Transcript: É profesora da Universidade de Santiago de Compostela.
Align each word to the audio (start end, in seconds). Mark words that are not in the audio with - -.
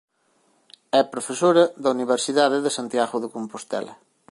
É 0.99 1.01
profesora 1.13 1.63
da 1.83 1.89
Universidade 1.95 2.57
de 2.65 2.71
Santiago 2.77 3.15
de 3.23 3.31
Compostela. 3.35 3.93